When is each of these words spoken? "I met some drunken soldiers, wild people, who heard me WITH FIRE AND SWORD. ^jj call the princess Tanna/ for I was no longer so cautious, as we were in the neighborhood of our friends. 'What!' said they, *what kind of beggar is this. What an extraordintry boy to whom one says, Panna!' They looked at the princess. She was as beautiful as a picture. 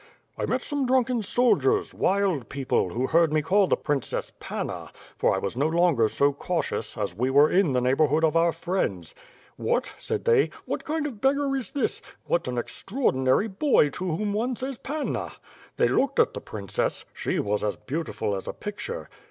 "I 0.35 0.47
met 0.47 0.63
some 0.63 0.87
drunken 0.87 1.21
soldiers, 1.21 1.93
wild 1.93 2.49
people, 2.49 2.89
who 2.89 3.05
heard 3.05 3.31
me 3.31 3.39
WITH 3.41 3.45
FIRE 3.45 3.45
AND 3.45 3.45
SWORD. 3.45 3.45
^jj 3.45 3.45
call 3.49 3.67
the 3.67 3.77
princess 3.77 4.31
Tanna/ 4.39 4.91
for 5.15 5.35
I 5.35 5.37
was 5.37 5.55
no 5.55 5.67
longer 5.67 6.07
so 6.09 6.33
cautious, 6.33 6.97
as 6.97 7.15
we 7.15 7.29
were 7.29 7.51
in 7.51 7.73
the 7.73 7.81
neighborhood 7.81 8.23
of 8.23 8.35
our 8.35 8.51
friends. 8.51 9.13
'What!' 9.57 9.93
said 9.99 10.25
they, 10.25 10.49
*what 10.65 10.85
kind 10.85 11.05
of 11.05 11.21
beggar 11.21 11.55
is 11.55 11.69
this. 11.69 12.01
What 12.25 12.47
an 12.47 12.55
extraordintry 12.55 13.59
boy 13.59 13.89
to 13.89 14.05
whom 14.15 14.33
one 14.33 14.55
says, 14.55 14.79
Panna!' 14.79 15.33
They 15.77 15.87
looked 15.87 16.19
at 16.19 16.33
the 16.33 16.41
princess. 16.41 17.05
She 17.13 17.37
was 17.37 17.63
as 17.63 17.77
beautiful 17.77 18.35
as 18.35 18.47
a 18.47 18.53
picture. 18.53 19.07